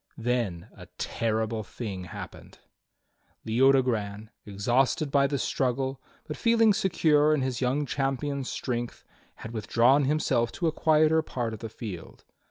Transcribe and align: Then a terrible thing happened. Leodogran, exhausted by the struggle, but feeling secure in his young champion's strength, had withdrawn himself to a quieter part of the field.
Then 0.17 0.69
a 0.75 0.87
terrible 0.97 1.61
thing 1.61 2.05
happened. 2.05 2.57
Leodogran, 3.45 4.31
exhausted 4.47 5.11
by 5.11 5.27
the 5.27 5.37
struggle, 5.37 6.01
but 6.23 6.37
feeling 6.37 6.73
secure 6.73 7.35
in 7.35 7.43
his 7.43 7.61
young 7.61 7.85
champion's 7.85 8.49
strength, 8.49 9.05
had 9.45 9.51
withdrawn 9.51 10.05
himself 10.05 10.51
to 10.53 10.65
a 10.65 10.71
quieter 10.71 11.21
part 11.21 11.53
of 11.53 11.59
the 11.59 11.69
field. 11.69 12.25